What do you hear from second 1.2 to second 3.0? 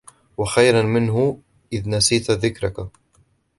مَنْ إذَا نَسِيت ذَكَّرَك